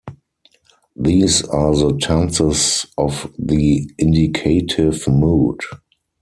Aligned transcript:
These 0.95 1.43
are 1.49 1.75
the 1.75 1.95
tenses 1.95 2.87
of 2.97 3.31
the 3.37 3.87
indicative 3.99 5.07
mood. 5.07 5.59